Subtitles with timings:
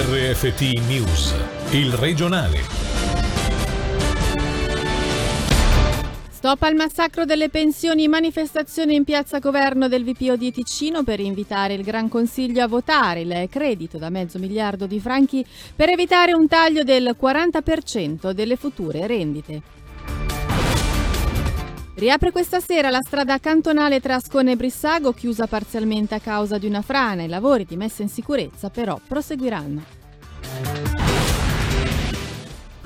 [0.00, 1.34] RFT News,
[1.72, 2.60] il regionale.
[6.30, 11.74] Stop al massacro delle pensioni, manifestazione in piazza Governo del VPO di Ticino per invitare
[11.74, 15.44] il Gran Consiglio a votare il credito da mezzo miliardo di franchi
[15.74, 19.62] per evitare un taglio del 40% delle future rendite.
[21.98, 26.68] Riapre questa sera la strada cantonale tra Ascona e Brissago, chiusa parzialmente a causa di
[26.68, 27.24] una frana.
[27.24, 29.97] I lavori di messa in sicurezza però proseguiranno.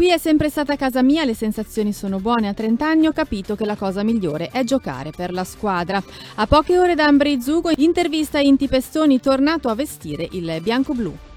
[0.03, 2.49] Qui è sempre stata casa mia, le sensazioni sono buone.
[2.49, 6.03] A 30 anni ho capito che la cosa migliore è giocare per la squadra.
[6.35, 11.32] A poche ore da Ambri Zugo, intervista Inti Pestoni, tornato a vestire il bianco-blu.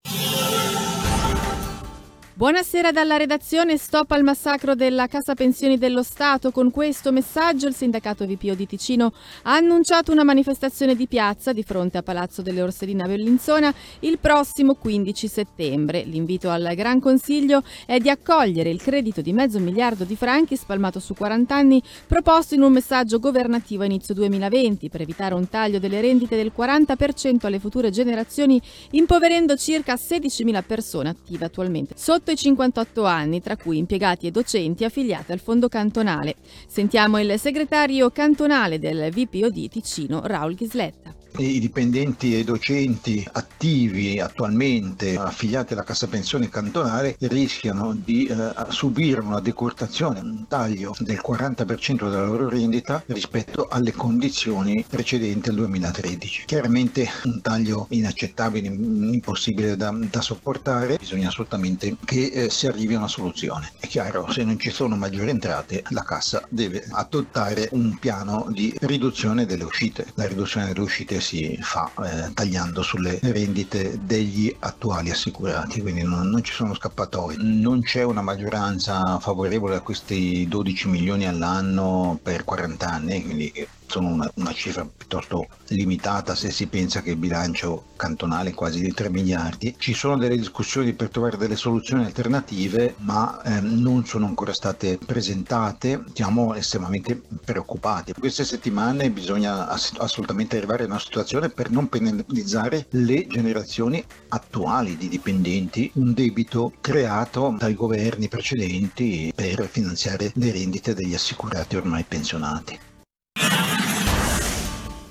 [2.38, 6.52] Buonasera dalla redazione, stop al massacro della Casa Pensioni dello Stato.
[6.52, 11.64] Con questo messaggio il sindacato VPO di Ticino ha annunciato una manifestazione di piazza di
[11.64, 16.04] fronte a Palazzo delle Orsedine a Bellinzona il prossimo 15 settembre.
[16.04, 21.00] L'invito al Gran Consiglio è di accogliere il credito di mezzo miliardo di franchi spalmato
[21.00, 25.80] su 40 anni proposto in un messaggio governativo a inizio 2020 per evitare un taglio
[25.80, 31.94] delle rendite del 40% alle future generazioni impoverendo circa 16.000 persone attive attualmente.
[31.96, 36.36] Sotto sotto i 58 anni, tra cui impiegati e docenti affiliati al fondo cantonale.
[36.68, 41.25] Sentiamo il segretario cantonale del VPOD Ticino, Raul Ghisletta.
[41.38, 48.54] I dipendenti e i docenti attivi attualmente affiliati alla Cassa Pensione cantonale rischiano di eh,
[48.70, 55.56] subire una decurtazione, un taglio del 40% della loro rendita rispetto alle condizioni precedenti al
[55.56, 56.46] 2013.
[56.46, 63.00] Chiaramente un taglio inaccettabile, impossibile da, da sopportare, bisogna assolutamente che eh, si arrivi a
[63.00, 63.74] una soluzione.
[63.78, 68.74] È chiaro, se non ci sono maggiori entrate, la Cassa deve adottare un piano di
[68.82, 70.06] riduzione delle uscite.
[70.14, 76.30] La riduzione delle uscite si fa eh, tagliando sulle rendite degli attuali assicurati, quindi non,
[76.30, 77.38] non ci sono scappatoi.
[77.40, 83.52] Non c'è una maggioranza favorevole a questi 12 milioni all'anno per 40 anni, quindi
[83.88, 88.82] sono una, una, cifra piuttosto limitata se si pensa che il bilancio cantonale è quasi
[88.82, 89.76] di 3 miliardi.
[89.78, 94.98] Ci sono delle discussioni per trovare delle soluzioni alternative, ma ehm, non sono ancora state
[94.98, 96.04] presentate.
[96.14, 98.14] Siamo estremamente preoccupati.
[98.18, 104.98] Queste settimane bisogna ass- assolutamente arrivare a una situazione per non penalizzare le generazioni attuali
[104.98, 112.04] di dipendenti, un debito creato dai governi precedenti per finanziare le rendite degli assicurati ormai
[112.04, 112.78] pensionati.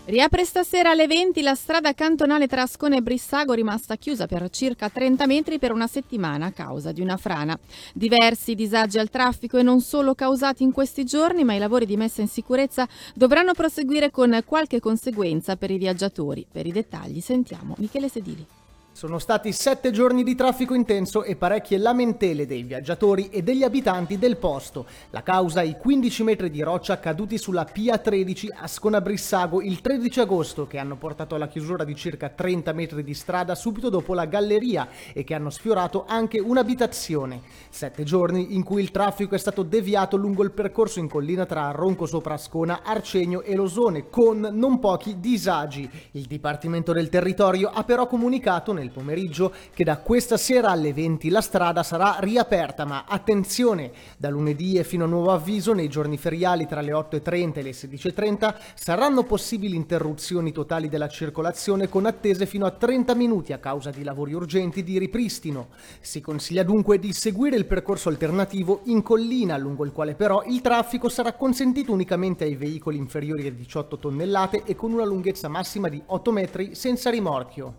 [0.07, 4.91] Riapre stasera alle 20 la strada cantonale tra Ascona e Brissago rimasta chiusa per circa
[4.91, 7.59] 30 metri per una settimana a causa di una frana.
[7.95, 11.97] Diversi disagi al traffico e non solo causati in questi giorni, ma i lavori di
[11.97, 16.45] messa in sicurezza dovranno proseguire con qualche conseguenza per i viaggiatori.
[16.53, 18.47] Per i dettagli sentiamo Michele Sedili.
[18.95, 24.19] Sono stati sette giorni di traffico intenso e parecchie lamentele dei viaggiatori e degli abitanti
[24.19, 24.87] del posto.
[25.11, 30.21] La causa i 15 metri di roccia caduti sulla PIA 13 a Scona-Brissago il 13
[30.21, 34.27] agosto che hanno portato alla chiusura di circa 30 metri di strada subito dopo la
[34.27, 37.41] galleria e che hanno sfiorato anche un'abitazione.
[37.71, 41.73] Sette giorni in cui il traffico è stato deviato lungo il percorso in collina tra
[41.73, 45.91] Ronco sopra Ascona, Arcegno e Losone con non pochi disagi.
[46.13, 50.93] Il Dipartimento del Territorio ha però comunicato nel nel pomeriggio che da questa sera alle
[50.93, 55.89] 20 la strada sarà riaperta, ma attenzione, da lunedì e fino a nuovo avviso nei
[55.89, 62.05] giorni feriali tra le 8.30 e le 16.30 saranno possibili interruzioni totali della circolazione con
[62.07, 65.69] attese fino a 30 minuti a causa di lavori urgenti di ripristino.
[66.01, 70.61] Si consiglia dunque di seguire il percorso alternativo in collina, lungo il quale però il
[70.61, 75.89] traffico sarà consentito unicamente ai veicoli inferiori a 18 tonnellate e con una lunghezza massima
[75.89, 77.79] di 8 metri senza rimorchio.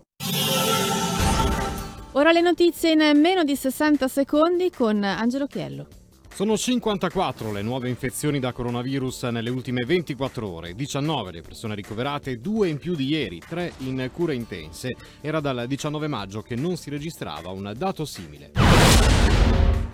[2.16, 5.86] Ora le notizie in meno di 60 secondi con Angelo Chiello.
[6.32, 12.40] Sono 54 le nuove infezioni da coronavirus nelle ultime 24 ore, 19 le persone ricoverate,
[12.40, 14.96] 2 in più di ieri, 3 in cure intense.
[15.20, 18.52] Era dal 19 maggio che non si registrava un dato simile.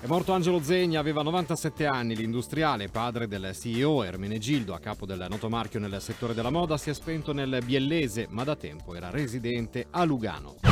[0.00, 5.26] È morto Angelo Zegni, aveva 97 anni, l'industriale, padre del CEO Ermenegildo, a capo del
[5.28, 9.10] noto marchio nel settore della moda, si è spento nel Biellese, ma da tempo era
[9.10, 10.71] residente a Lugano.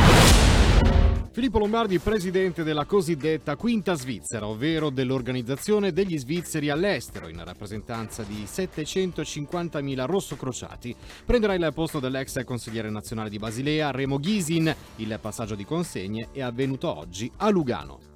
[1.33, 8.43] Filippo Lombardi, presidente della cosiddetta Quinta Svizzera, ovvero dell'organizzazione degli svizzeri all'estero, in rappresentanza di
[8.43, 10.95] 750.000 rossocrociati,
[11.25, 14.75] prenderà il posto dell'ex consigliere nazionale di Basilea, Remo Ghisin.
[14.97, 18.10] Il passaggio di consegne è avvenuto oggi a Lugano.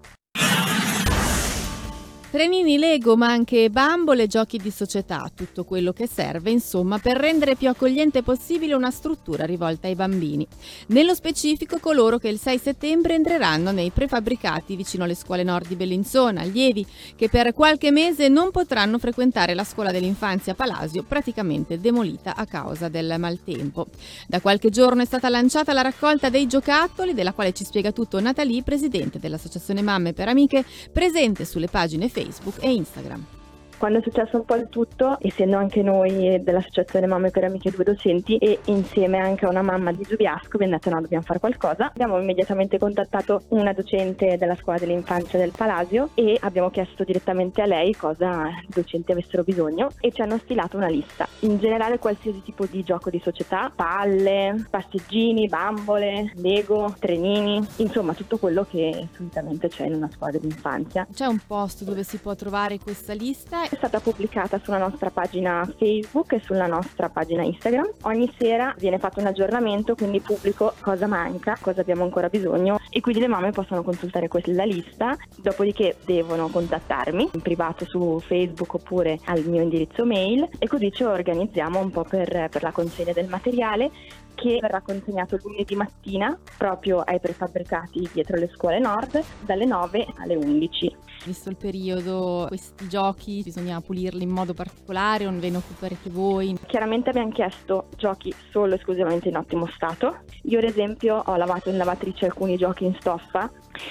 [2.34, 7.54] Trenini Lego, ma anche bambole, giochi di società, tutto quello che serve, insomma, per rendere
[7.54, 10.44] più accogliente possibile una struttura rivolta ai bambini.
[10.88, 15.76] Nello specifico coloro che il 6 settembre entreranno nei prefabbricati vicino alle scuole nord di
[15.76, 16.84] Bellinzona, allievi
[17.14, 22.88] che per qualche mese non potranno frequentare la scuola dell'infanzia Palasio, praticamente demolita a causa
[22.88, 23.86] del maltempo.
[24.26, 28.18] Da qualche giorno è stata lanciata la raccolta dei giocattoli, della quale ci spiega tutto
[28.18, 33.43] Natalie, presidente dell'Associazione Mamme per Amiche, presente sulle pagine Facebook Facebook e Instagram.
[33.78, 37.84] Quando è successo un po' il tutto, essendo anche noi dell'Associazione Mamme per Amiche Due
[37.84, 41.86] Docenti e insieme anche a una mamma di Giubiasco, abbiamo detto no, dobbiamo fare qualcosa.
[41.86, 47.66] Abbiamo immediatamente contattato una docente della scuola dell'infanzia del Palasio e abbiamo chiesto direttamente a
[47.66, 51.28] lei cosa i docenti avessero bisogno e ci hanno stilato una lista.
[51.40, 58.38] In generale qualsiasi tipo di gioco di società, palle, passeggini, bambole, Lego, trenini, insomma tutto
[58.38, 61.06] quello che solitamente c'è in una scuola dell'infanzia.
[61.12, 65.68] C'è un posto dove si può trovare questa lista è stata pubblicata sulla nostra pagina
[65.78, 67.88] Facebook e sulla nostra pagina Instagram.
[68.02, 73.00] Ogni sera viene fatto un aggiornamento, quindi pubblico cosa manca, cosa abbiamo ancora bisogno e
[73.00, 79.18] quindi le mamme possono consultare quella lista, dopodiché devono contattarmi in privato su Facebook oppure
[79.24, 83.28] al mio indirizzo mail e così ci organizziamo un po' per, per la consegna del
[83.28, 83.90] materiale
[84.34, 90.34] che verrà consegnato lunedì mattina proprio ai prefabbricati dietro le scuole nord dalle 9 alle
[90.34, 90.96] 11.
[91.24, 96.54] Visto il periodo, questi giochi bisogna pulirli in modo particolare o ve ne occuperete voi?
[96.66, 100.18] Chiaramente abbiamo chiesto giochi solo esclusivamente in ottimo stato.
[100.42, 103.50] Io ad esempio ho lavato in lavatrice alcuni giochi in stoffa,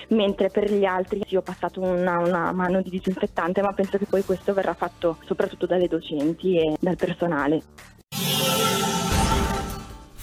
[0.10, 4.06] mentre per gli altri sì, ho passato una, una mano di disinfettante, ma penso che
[4.06, 7.64] poi questo verrà fatto soprattutto dalle docenti e dal personale.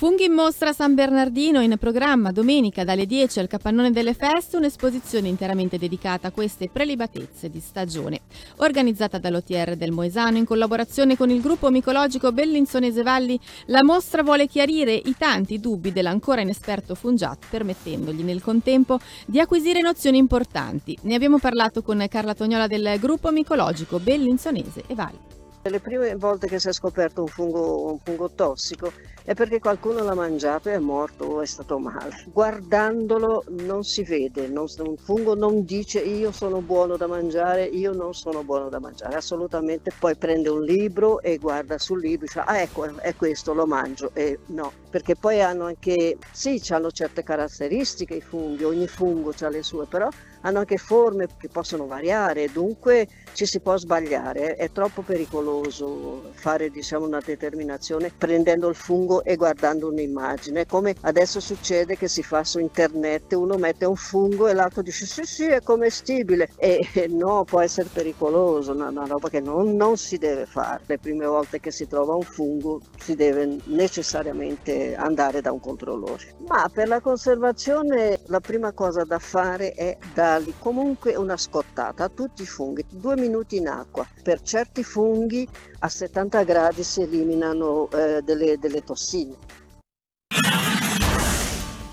[0.01, 5.29] Funghi in mostra San Bernardino in programma domenica dalle 10 al Capannone delle Feste un'esposizione
[5.29, 8.21] interamente dedicata a queste prelibatezze di stagione.
[8.57, 14.47] Organizzata dall'OTR del Moesano in collaborazione con il gruppo micologico Bellinzonese Valli, la mostra vuole
[14.47, 20.97] chiarire i tanti dubbi dell'ancora inesperto Fungiat permettendogli nel contempo di acquisire nozioni importanti.
[21.03, 25.40] Ne abbiamo parlato con Carla Tognola del gruppo micologico Bellinzonese e Valli.
[25.63, 28.91] Le prime volte che si è scoperto un fungo, un fungo tossico
[29.25, 32.25] è perché qualcuno l'ha mangiato e è morto o è stato male.
[32.33, 37.93] Guardandolo non si vede, non, un fungo non dice io sono buono da mangiare, io
[37.93, 39.93] non sono buono da mangiare, assolutamente.
[39.99, 43.67] Poi prende un libro e guarda sul libro e dice ah ecco è questo, lo
[43.67, 49.33] mangio e no, perché poi hanno anche, sì, hanno certe caratteristiche i funghi, ogni fungo
[49.41, 50.09] ha le sue, però
[50.43, 56.71] hanno anche forme che possono variare, dunque ci si può sbagliare, è troppo pericoloso fare
[56.71, 62.43] diciamo, una determinazione prendendo il fungo e guardando un'immagine, come adesso succede che si fa
[62.45, 67.45] su internet, uno mette un fungo e l'altro dice sì sì è commestibile e no,
[67.45, 71.61] può essere pericoloso, una, una roba che non, non si deve fare, le prime volte
[71.61, 76.35] che si trova un fungo si deve necessariamente andare da un controllore.
[76.49, 82.05] Ma per la conservazione la prima cosa da fare è da dargli comunque una scottata
[82.05, 84.07] a tutti i funghi, due minuti in acqua.
[84.23, 85.49] Per certi funghi
[85.81, 89.37] a 70 gradi si eliminano eh, delle, delle tossine.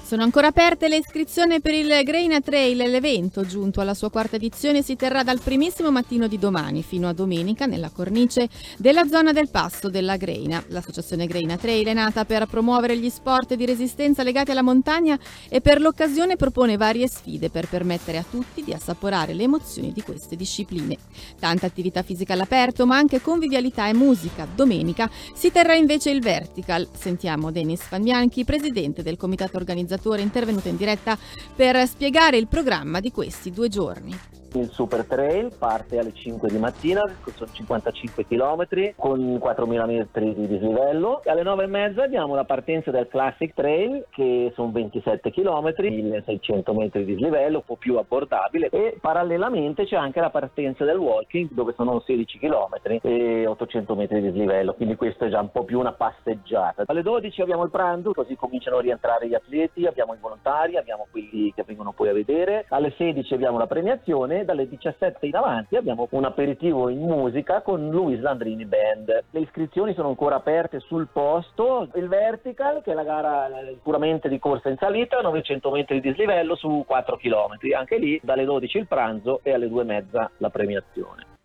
[0.08, 4.82] Sono ancora aperte le iscrizioni per il Greina Trail, l'evento giunto alla sua quarta edizione
[4.82, 9.50] si terrà dal primissimo mattino di domani fino a domenica nella cornice della zona del
[9.50, 10.64] passo della Greina.
[10.70, 15.20] L'associazione Greina Trail è nata per promuovere gli sport di resistenza legati alla montagna
[15.50, 20.02] e per l'occasione propone varie sfide per permettere a tutti di assaporare le emozioni di
[20.02, 20.96] queste discipline.
[21.38, 24.48] Tanta attività fisica all'aperto ma anche convivialità e musica.
[24.56, 26.88] Domenica si terrà invece il Vertical.
[26.98, 31.18] Sentiamo Denis Fanbianchi, presidente del comitato organizzatore organizzatore intervenuto in diretta
[31.56, 34.18] per spiegare il programma di questi due giorni.
[34.58, 37.04] Il Super Trail parte alle 5 di mattina,
[37.36, 41.22] sono 55 km con 4.000 metri di dislivello.
[41.26, 46.76] Alle 9 e mezza abbiamo la partenza del Classic Trail che sono 27 km, 1.600
[46.76, 51.50] metri di dislivello, un po' più abbordabile e parallelamente c'è anche la partenza del walking
[51.52, 55.66] dove sono 16 km e 800 metri di dislivello, quindi questo è già un po'
[55.66, 56.84] più una passeggiata.
[56.88, 61.06] Alle 12 abbiamo il pranzo, così cominciano a rientrare gli atleti, abbiamo i volontari, abbiamo
[61.12, 62.66] quelli che vengono poi a vedere.
[62.70, 67.90] Alle 16 abbiamo la premiazione dalle 17 in avanti abbiamo un aperitivo in musica con
[67.90, 69.26] Luis Landrini Band.
[69.30, 73.50] Le iscrizioni sono ancora aperte sul posto, il Vertical che è la gara
[73.84, 78.46] puramente di corsa in salita, 900 metri di dislivello su 4 km, anche lì dalle
[78.46, 81.37] 12 il pranzo e alle 2 e mezza la premiazione.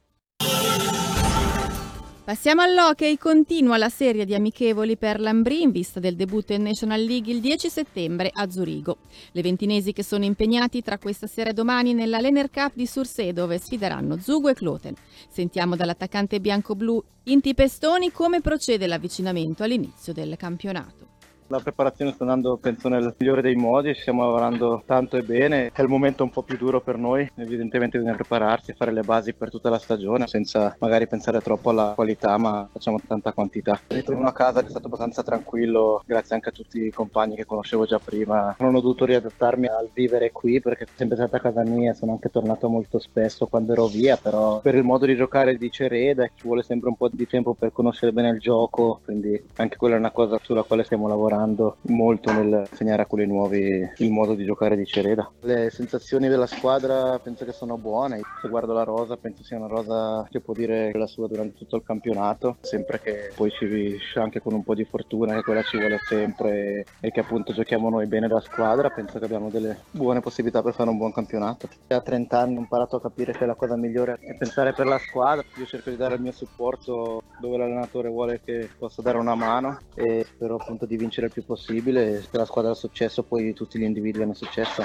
[2.25, 7.03] Passiamo all'hockey, continua la serie di amichevoli per l'Ambrì in vista del debutto in National
[7.03, 8.99] League il 10 settembre a Zurigo.
[9.33, 13.33] Le ventinesi che sono impegnati tra questa sera e domani nella Lener Cup di Sursee
[13.33, 14.95] dove sfideranno Zugo e Kloten.
[15.29, 21.12] Sentiamo dall'attaccante bianco-blu Inti Pestoni come procede l'avvicinamento all'inizio del campionato.
[21.53, 25.83] La preparazione sta andando penso nel migliore dei modi, stiamo lavorando tanto e bene, è
[25.83, 29.35] il momento un po' più duro per noi, evidentemente bisogna prepararsi e fare le basi
[29.35, 33.79] per tutta la stagione senza magari pensare troppo alla qualità ma facciamo tanta quantità.
[33.89, 37.85] Ritorno a casa è stato abbastanza tranquillo grazie anche a tutti i compagni che conoscevo
[37.85, 41.93] già prima, non ho dovuto riadattarmi al vivere qui perché sono sempre stata casa mia,
[41.93, 45.71] sono anche tornato molto spesso quando ero via, però per il modo di giocare di
[45.71, 49.77] Cereda ci vuole sempre un po' di tempo per conoscere bene il gioco, quindi anche
[49.77, 53.89] quella è una cosa sulla quale stiamo lavorando lavorando molto nel segnare a quelli nuovi
[53.97, 55.31] il modo di giocare di Cereda.
[55.41, 59.67] Le sensazioni della squadra penso che sono buone, se guardo la rosa penso sia una
[59.67, 64.19] rosa che può dire la sua durante tutto il campionato, sempre che poi ci riesce
[64.21, 67.91] anche con un po' di fortuna che quella ci vuole sempre e che appunto giochiamo
[67.91, 71.69] noi bene da squadra, penso che abbiamo delle buone possibilità per fare un buon campionato.
[71.89, 74.99] A 30 anni ho imparato a capire che la cosa migliore è pensare per la
[74.99, 79.35] squadra, io cerco di dare il mio supporto dove l'allenatore vuole che possa dare una
[79.35, 83.53] mano e spero appunto di vincere il più possibile, che la squadra ha successo, poi
[83.55, 84.83] tutti gli individui hanno successo.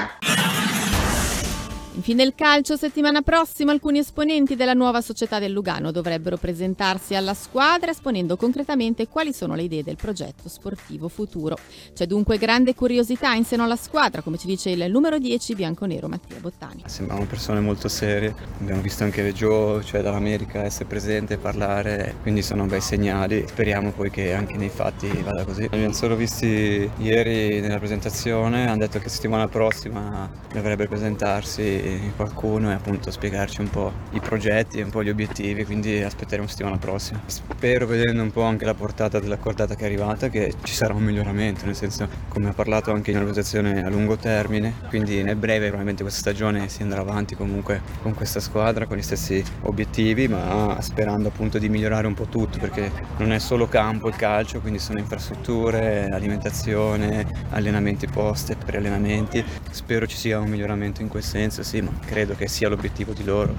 [1.97, 7.33] Infine il calcio, settimana prossima alcuni esponenti della nuova società del Lugano dovrebbero presentarsi alla
[7.33, 11.57] squadra esponendo concretamente quali sono le idee del progetto sportivo futuro.
[11.95, 16.07] C'è dunque grande curiosità in seno alla squadra, come ci dice il numero 10 bianconero
[16.07, 16.83] Mattia Bottani.
[16.85, 22.43] Sembrano persone molto serie, abbiamo visto anche Joe, cioè dall'America, essere presente, e parlare, quindi
[22.43, 23.43] sono bei segnali.
[23.47, 25.63] Speriamo poi che anche nei fatti vada così.
[25.63, 32.73] Abbiamo solo visti ieri nella presentazione, hanno detto che settimana prossima dovrebbe presentarsi qualcuno e
[32.73, 37.21] appunto spiegarci un po' i progetti e un po' gli obiettivi, quindi aspetteremo settimana prossima.
[37.25, 40.93] Spero vedendo un po' anche la portata della cordata che è arrivata che ci sarà
[40.93, 45.23] un miglioramento, nel senso come ha parlato anche in una valutazione a lungo termine, quindi
[45.23, 49.43] nel breve probabilmente questa stagione si andrà avanti comunque con questa squadra, con gli stessi
[49.61, 54.15] obiettivi, ma sperando appunto di migliorare un po' tutto perché non è solo campo il
[54.15, 59.43] calcio, quindi sono infrastrutture, alimentazione, allenamenti post, preallenamenti.
[59.69, 63.25] Spero ci sia un miglioramento in quel senso, sì, ma credo che sia l'obiettivo di
[63.25, 63.53] loro.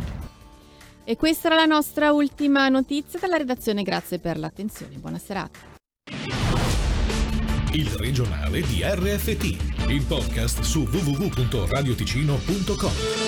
[1.04, 5.58] E questa era la nostra ultima notizia dalla redazione, grazie per l'attenzione, buona serata.
[7.72, 13.27] Il regionale di RFT, il podcast su www.radioticino.com.